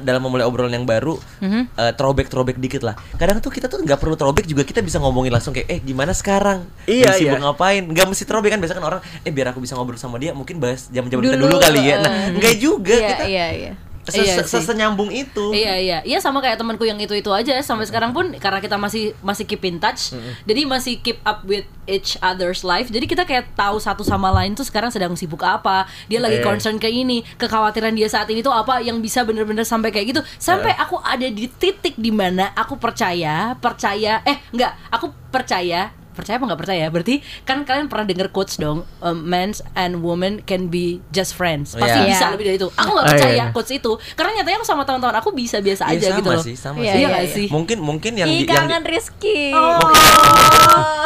[0.00, 4.00] dalam memulai obrolan yang baru eh, throwback throwback dikit lah kadang tuh kita tuh nggak
[4.00, 7.44] perlu throwback juga kita bisa ngomongin langsung kayak eh gimana sekarang Iya, sibuk iya.
[7.44, 10.32] ngapain nggak mesti throwback kan biasa kan orang eh biar aku bisa ngobrol sama dia
[10.32, 12.40] mungkin bahas jam jam kita Dulu, dulu kali ya nah eh.
[12.40, 13.72] nggak juga Iya, kita iya, iya.
[14.04, 14.62] Se- Iya se- sih.
[14.62, 15.50] senyambung itu.
[15.50, 15.98] Iya iya.
[16.00, 17.56] Iya sama kayak temanku yang itu itu aja.
[17.58, 20.12] Sampai sekarang pun karena kita masih masih keep in touch
[20.44, 22.88] jadi masih keep up with each other's life.
[22.88, 25.84] Jadi kita kayak tahu satu sama lain tuh sekarang sedang sibuk apa.
[26.06, 26.44] Dia lagi Iya.
[26.44, 27.24] concern ke ini.
[27.36, 30.20] Kekhawatiran dia saat ini tuh apa yang bisa bener-bener sampai kayak gitu.
[30.36, 34.72] Sampai aku ada di titik di mana aku percaya percaya eh enggak.
[34.90, 39.58] Aku percaya percaya apa nggak percaya berarti kan kalian pernah denger quotes dong um, men's
[39.74, 41.74] and women can be just friends.
[41.74, 42.08] Pasti Iya.
[42.08, 42.32] bisa Iya.
[42.32, 42.68] lebih dari itu.
[42.70, 43.46] Aku nggak Oh, iya, percaya iya.
[43.50, 46.40] quotes itu karena nyatanya aku sama teman-teman aku bisa biasa aja sama gitu loh.
[46.40, 47.00] sih sama Iya, sih.
[47.00, 47.46] iya sih?
[47.48, 49.50] Mungkin mungkin yang Ih, di, yang di- Rizky.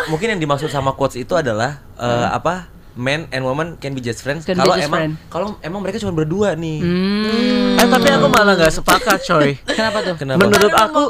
[0.09, 2.68] mungkin yang dimaksud sama quotes itu adalah eh, apa?
[2.99, 4.42] Men and woman can be just friends.
[4.42, 6.83] Kalau emang kalau emang mereka cuma berdua nih
[7.79, 9.49] eh tapi aku malah nggak sepakat coy.
[9.69, 10.14] Kenapa tuh?
[10.17, 10.38] Kenapa?
[10.41, 11.03] Menurut Karena aku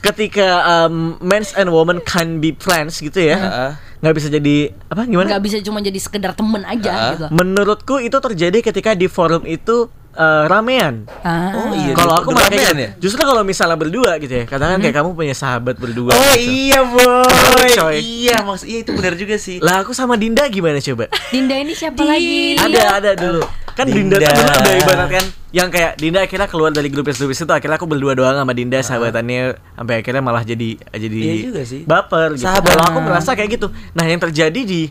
[0.00, 3.70] ketika um, men's and women can be friends gitu ya Heeh.
[3.98, 4.56] nggak bisa jadi
[4.86, 5.26] apa gimana?
[5.28, 7.02] Nggak bisa cuma jadi sekedar temen aja Ah.
[7.12, 7.24] gitu.
[7.30, 11.54] Menurutku itu terjadi ketika di forum itu eh, ramean ah.
[11.54, 12.74] Oh iya, kalau aku malah kayak gitu.
[12.76, 12.90] ya?
[12.98, 16.50] justru kalau misalnya berdua gitu ya katakan kayak kamu punya sahabat berdua Oh gitu.
[16.50, 17.96] iya boy, Coy.
[18.02, 19.56] iya maksud iya itu benar juga sih.
[19.58, 22.58] lah aku sama Dinda gimana coba Dinda ini siapa lagi?
[22.58, 24.34] ada ada dulu kan Dinda, Dinda.
[24.34, 27.86] tuh udah ibarat kan yang kayak Dinda akhirnya keluar dari grup grup itu akhirnya aku
[27.86, 31.86] berdua doang sama Dinda sahabatannya sampai akhirnya malah jadi jadi Iya juga sih.
[31.86, 32.44] baper gitu.
[32.44, 32.68] Sahabat.
[32.68, 33.70] Kalau aku merasa kayak gitu.
[33.94, 34.90] Nah, yang terjadi di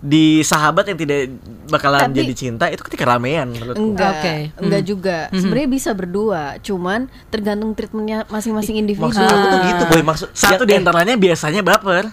[0.00, 1.34] di sahabat yang tidak
[1.66, 3.82] bakalan Tapi- jadi cinta itu ketika ramean menurutku.
[3.82, 4.34] Enggak, Oke.
[4.56, 5.18] enggak juga.
[5.28, 9.10] Sebenarnya bisa berdua, cuman tergantung treatmentnya masing-masing individu.
[9.10, 12.06] Maksud aku tuh gitu boy maksud Satu yang- di antaranya biasanya baper.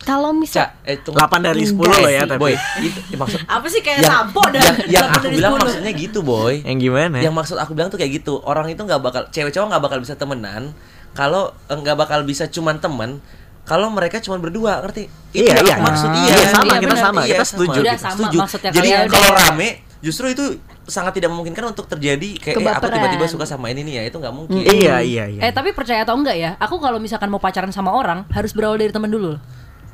[0.00, 1.14] Kalau misal eh, tunggu.
[1.14, 2.40] 8 dari 10 Enggak loh ya sih, tapi.
[2.40, 5.34] boy itu ya, maksud apa sih kayak yang, sampo dan yang, yang 8 aku dari
[5.38, 5.62] bilang 10.
[5.62, 7.16] maksudnya gitu boy Yang gimana?
[7.20, 9.98] yang maksud aku bilang tuh kayak gitu orang itu nggak bakal cewek cowok nggak bakal
[9.98, 10.74] bisa temenan
[11.12, 13.22] kalau eh, nggak bakal bisa cuman temen
[13.62, 15.76] kalau mereka cuma berdua ngerti itu Iya, yang iya.
[15.80, 16.16] maksud Ah.
[16.18, 16.98] iya Iya, sama, kita benar.
[17.00, 17.78] sama, Iya, kita setuju.
[17.78, 20.44] Udah sama, setuju maksudnya jadi kalau udah- rame justru itu
[20.84, 24.16] sangat tidak memungkinkan untuk terjadi kayak eh, aku tiba-tiba suka sama ini nih ya itu
[24.16, 25.40] nggak mungkin Iya, iya, iya.
[25.40, 28.74] eh tapi percaya atau enggak ya aku kalau misalkan mau pacaran sama orang harus berawal
[28.76, 29.38] dari temen dulu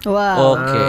[0.00, 0.54] wow.
[0.54, 0.82] oke.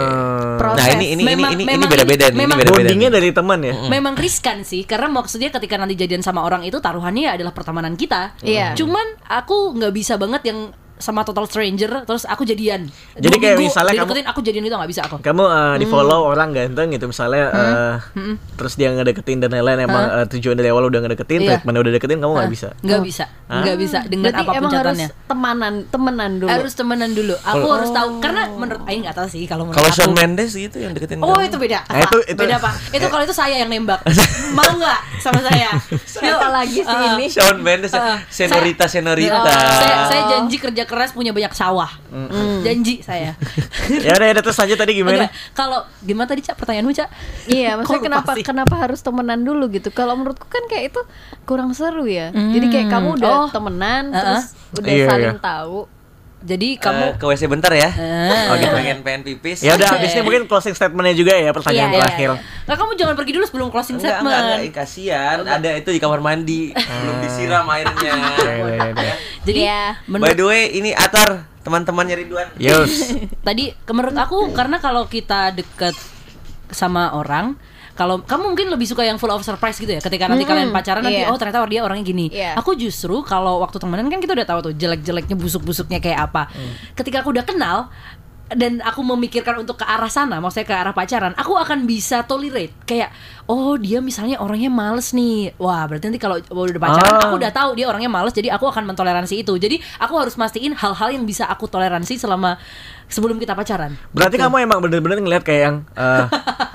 [0.56, 0.78] Proses.
[0.78, 3.28] nah ini ini Memang- ini ini ini beda-beda ini- nih ini memang beda-beda Bondingnya dari
[3.30, 3.74] teman ya.
[3.88, 7.92] Memang riskan sih, karena maksudnya ketika nanti jadian sama orang itu taruhannya ya adalah pertemanan
[7.94, 8.38] kita.
[8.40, 8.72] Iya.
[8.72, 12.86] Cuman aku nggak bisa banget yang sama total stranger terus aku jadian.
[13.14, 15.16] Jadi Dua kayak minggu misalnya kamu- aku jadian itu nggak bisa aku.
[15.18, 17.94] Kamu eh, di follow orang ganteng gitu misalnya eh,
[18.54, 21.48] terus dia ngedeketin dan lain-lain emang eh, tujuan dari awal udah ngedeketin, Iya.
[21.58, 22.68] treatment udah deketin kamu nggak bisa.
[22.78, 25.08] Nggak bisa, nggak bisa dengan Berarti apa pun emang catatannya.
[25.08, 26.50] harus temanan, temenan dulu.
[26.50, 27.34] Harus temenan dulu.
[27.40, 29.88] Aku harus tahu karena menurut Aing nggak tahu sih kalau menurut kalau.
[29.90, 31.46] Shawn Mendes gitu yang deketin Oh kamu.
[31.46, 31.78] itu beda.
[31.82, 32.74] Nah, itu- itu- beda pak.
[32.90, 34.04] Itu kalau itu saya yang nembak.
[34.58, 35.70] Mau nggak sama saya?
[36.04, 37.26] Siapa lagi sih ini?
[37.26, 37.90] Shawn Mendes
[38.28, 41.86] senorita senorita saya, saya janji kerja keras punya banyak sawah.
[42.60, 43.38] Janji saya.
[44.04, 45.30] ya udah, udah terus aja tadi gimana?
[45.54, 47.08] Kalau gimana tadi cak pertanyaanmu cak?
[47.46, 48.42] Iya, maksudnya kenapa sih?
[48.42, 49.88] kenapa harus temenan dulu gitu?
[49.88, 51.00] Kalau menurutku kan kayak itu
[51.46, 52.34] kurang seru ya.
[52.34, 53.46] Jadi kayak kamu udah Oh.
[53.48, 54.18] temenan Uh-uh.
[54.18, 55.40] terus udah Iya, saling iya.
[55.40, 55.78] tahu.
[56.40, 58.56] Jadi kamu kamu ke WC bentar ya Ah.
[58.56, 62.00] Oke pengen pengen pipis Ya udah habisnya mungkin closing statementnya juga ya pertanyaan Iya, iya,
[62.00, 62.30] terakhir.
[62.64, 64.32] Nggak, kamu jangan pergi dulu sebelum closing Enggak, statement.
[64.32, 65.36] enggak, enggak, eh, kasihan.
[65.42, 68.12] Ada itu di kamar mandi, belum disiram airnya.
[68.40, 69.14] Iya, iya, iya.
[69.42, 69.82] Jadi Iya.
[70.08, 72.48] By the way, ini Atar, teman-temannya Ridwan.
[72.56, 73.12] Yus.
[73.46, 75.92] tadi menurut aku karena kalau kita deket
[76.70, 77.60] sama orang
[77.94, 81.02] kalau kamu mungkin lebih suka yang full of surprise gitu ya ketika nanti kalian pacaran
[81.02, 81.28] nanti iya.
[81.28, 82.56] oh ternyata dia orangnya gini Iya.
[82.56, 86.48] aku justru kalau waktu temenan kan kita udah tahu tuh jelek-jeleknya busuk-busuknya kayak apa
[86.94, 87.92] ketika aku udah kenal
[88.50, 92.74] dan aku memikirkan untuk ke arah sana, maksudnya ke arah pacaran, aku akan bisa tolerate.
[92.82, 93.14] Kayak,
[93.46, 97.22] oh dia misalnya orangnya males nih, wah berarti nanti kalau udah pacaran, Ah.
[97.30, 99.54] aku udah tahu dia orangnya males, jadi aku akan mentoleransi itu.
[99.54, 102.58] Jadi aku harus mastiin hal-hal yang bisa aku toleransi selama
[103.06, 103.94] sebelum kita pacaran.
[104.10, 104.42] Berarti Gitu.
[104.42, 106.24] kamu emang bener-bener ngeliat kayak yang eh,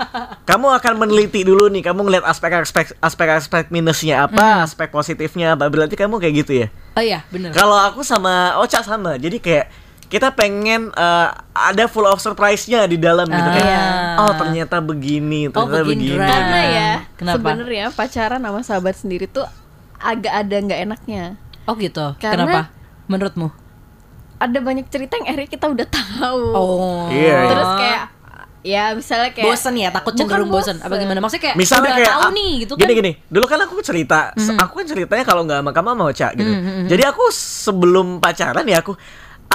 [0.48, 5.68] kamu akan meneliti dulu nih, kamu ngeliat aspek-aspek aspek-aspek minusnya apa, aspek positifnya apa.
[5.68, 6.68] Berarti kamu kayak gitu ya.
[6.96, 7.52] Oh iya, bener.
[7.52, 9.66] Kalau aku sama Ocha sama, jadi kayak
[10.06, 13.52] kita pengen eh, ada full of surprise-nya di dalam gitu Ah.
[13.52, 13.86] kayak Iya.
[14.18, 16.14] oh ternyata begini, Oh, ternyata begini.
[16.14, 16.22] begini.
[16.22, 17.34] Karena ya Kenapa?
[17.36, 19.46] sebenarnya pacaran sama sahabat sendiri tuh
[19.96, 21.24] agak ada nggak enaknya.
[21.64, 22.14] Oh gitu.
[22.16, 22.60] Karena- Kenapa?
[23.06, 23.48] Menurutmu?
[24.36, 26.42] Ada banyak cerita yang akhirnya kita udah tahu.
[26.52, 27.06] Oh.
[27.08, 27.48] Iya, iya.
[27.48, 28.02] Terus kayak
[28.62, 30.76] ya misalnya kayak bosen ya, takut cenderung Bukan bosen.
[30.78, 31.18] Apa gimana?
[31.18, 32.80] Maksudnya kayak Misalnya udah kayak tahu ah, nih gitu kan.
[32.82, 36.04] Gini gini, dulu kan aku cerita, se- aku kan ceritanya kalau nggak sama kamu sama
[36.04, 36.52] Ocha gitu.
[36.86, 38.92] Jadi aku sebelum pacaran ya aku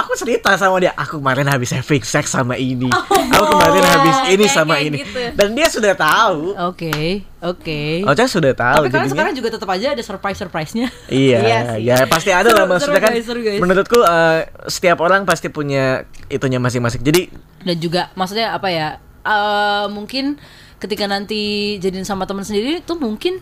[0.02, 2.90] aku cerita sama dia, aku kemarin habis having sex sama ini.
[3.28, 4.98] aku kemarin habis ini kayak- sama kayak ini.
[5.00, 5.20] gitu.
[5.32, 6.52] Dan dia sudah tahu.
[6.66, 6.94] Oke,
[7.38, 7.80] oke.
[8.04, 10.86] Ocha sudah tahu Tapi kalian jadinya- sekarang juga tetap aja ada surprise-surprise-nya.
[11.06, 11.80] Iya, Iya sih.
[11.84, 13.10] ya pasti ada lah maksudnya kan.
[13.10, 13.58] guys, seru, guys.
[13.58, 17.00] Menurutku eh, setiap orang pasti punya itunya masing-masing.
[17.00, 17.30] Jadi
[17.62, 18.98] Dan juga maksudnya apa ya?
[19.22, 20.34] eh, mungkin
[20.76, 21.40] ketika nanti
[21.78, 23.38] jadiin sama teman sendiri itu mungkin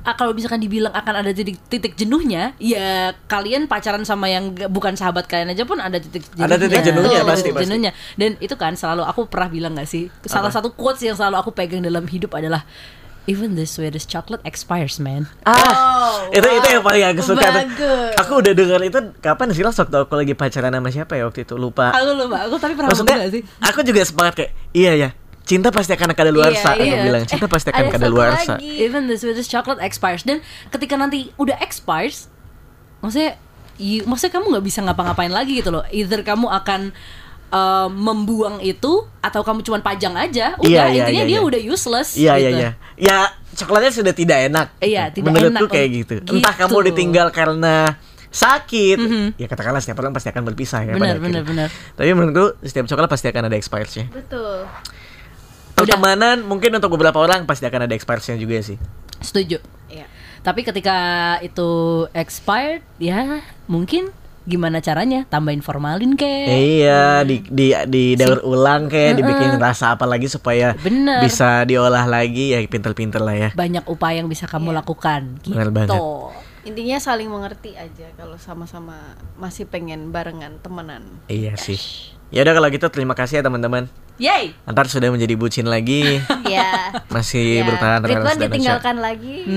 [0.00, 4.68] ah, kalau misalkan dibilang akan ada titik titik jenuhnya, ya kalian pacaran sama yang gak-
[4.68, 6.46] bukan sahabat kalian aja pun ada titik jenuhnya.
[6.46, 7.64] Ada titik jenuhnya, Ada pasti, titik pasti.
[7.64, 7.90] jenuhnya.
[8.14, 10.08] Dan itu kan selalu aku pernah bilang gak sih?
[10.22, 12.64] Salah satu quotes yang selalu aku pegang dalam hidup adalah
[13.24, 15.28] Even the sweetest chocolate expires, man.
[15.44, 17.52] ah, itu itu yang paling aku suka tuh.
[17.62, 18.12] bagus.
[18.16, 21.44] Aku udah dengar itu kapan sih lah waktu aku lagi pacaran sama siapa ya waktu
[21.44, 21.92] itu lupa.
[21.92, 23.42] Aku lupa, aku tapi pernah Maksudnya gak sih?
[23.60, 25.08] aku juga sepakat kayak iya ya
[25.50, 27.02] cinta pasti akan kada luar Iya, aku iya.
[27.02, 28.70] bilang cinta pasti akan ada luar lagi.
[28.78, 30.38] Even the sweetest chocolate expires dan
[30.70, 32.30] ketika nanti udah expires,
[32.98, 33.34] maksudnya,
[33.76, 35.82] you- maksudnya kamu nggak bisa ngapa-ngapain lagi gitu loh.
[35.90, 36.94] Either kamu akan
[37.50, 40.54] uh, membuang itu atau kamu cuma pajang aja.
[40.54, 41.40] Udah Iya, iya, intinya iya, dia iya.
[41.42, 42.08] udah useless.
[42.14, 42.60] Iya iya gitu.
[42.60, 42.70] iya.
[42.94, 43.16] Ya
[43.50, 44.66] coklatnya sudah tidak enak.
[44.78, 46.14] Iya, tidak Menurutku enak kayak untuk- gitu.
[46.30, 46.62] Entah gitu.
[46.62, 47.74] kamu ditinggal karena
[48.30, 48.98] sakit,
[49.34, 50.94] ya katakanlah setiap orang pasti akan berpisah ya.
[50.94, 51.68] Benar, pada benar, benar.
[51.98, 54.06] Tapi menurutku setiap coklat pasti akan ada expirednya.
[54.06, 54.70] Betul.
[55.86, 58.76] Pertemanan mungkin untuk beberapa orang pasti akan ada expirednya juga sih.
[59.20, 59.58] Setuju.
[59.88, 60.06] Iya.
[60.40, 60.98] Tapi ketika
[61.44, 64.08] itu expired, ya mungkin
[64.48, 65.28] gimana caranya?
[65.28, 66.48] Tambahin formalin kek.
[66.48, 71.20] Iya, di di di daur ulang kayak dibikin rasa apa lagi supaya Bener.
[71.20, 73.48] bisa diolah lagi ya pinter-pinter lah ya.
[73.52, 75.38] Banyak upaya yang bisa kamu lakukan.
[75.44, 75.52] Gitu.
[75.52, 76.00] Benar banget.
[76.60, 81.04] Intinya saling mengerti aja kalau sama-sama masih pengen barengan temenan.
[81.28, 81.80] Iya sih.
[82.32, 83.88] Ya udah kalau gitu terima kasih ya teman-teman.
[84.20, 84.52] Yay!
[84.68, 86.92] Antar sudah menjadi bucin lagi, ya.
[87.08, 87.64] masih ya.
[87.64, 89.48] bertahan Ridwan ditinggalkan lagi.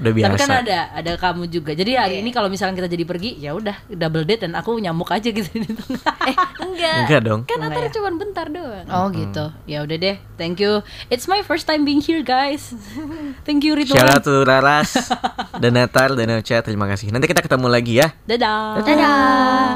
[0.00, 0.32] Udah biasa.
[0.32, 1.76] Tapi kan ada, ada kamu juga.
[1.76, 2.24] Jadi hari Iya.
[2.24, 5.44] ini kalau misalnya kita jadi pergi, ya udah double date dan aku nyamuk aja gitu
[5.44, 6.00] di tengah.
[6.24, 6.96] Eh, enggak.
[7.04, 7.40] Enggak dong.
[7.44, 7.92] Kan antar ya?
[7.92, 8.86] cuma bentar doang.
[8.88, 9.52] Oh gitu.
[9.68, 10.16] Ya udah deh.
[10.40, 10.80] Thank you.
[11.12, 12.72] It's my first time being here, guys.
[13.46, 13.92] Thank you Ridwan.
[13.92, 14.96] Shout out to Raras,
[15.60, 17.12] dan Natal, dan Ocha, terima kasih.
[17.12, 18.08] Nanti kita ketemu lagi ya.
[18.24, 18.80] Dadah.
[18.80, 19.58] Dadah.